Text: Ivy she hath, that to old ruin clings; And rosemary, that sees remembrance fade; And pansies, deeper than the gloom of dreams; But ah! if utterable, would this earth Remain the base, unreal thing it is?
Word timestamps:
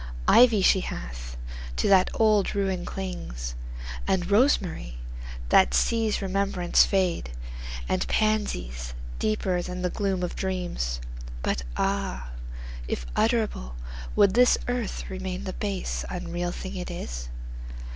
Ivy 0.27 0.63
she 0.63 0.79
hath, 0.79 1.37
that 1.83 2.07
to 2.07 2.17
old 2.17 2.55
ruin 2.55 2.85
clings; 2.85 3.53
And 4.07 4.31
rosemary, 4.31 4.97
that 5.49 5.75
sees 5.75 6.23
remembrance 6.23 6.83
fade; 6.83 7.29
And 7.87 8.07
pansies, 8.07 8.95
deeper 9.19 9.61
than 9.61 9.83
the 9.83 9.91
gloom 9.91 10.23
of 10.23 10.35
dreams; 10.35 11.01
But 11.43 11.61
ah! 11.77 12.31
if 12.87 13.05
utterable, 13.15 13.75
would 14.15 14.33
this 14.33 14.57
earth 14.67 15.07
Remain 15.07 15.43
the 15.43 15.53
base, 15.53 16.03
unreal 16.09 16.51
thing 16.51 16.75
it 16.77 16.89
is? 16.89 17.29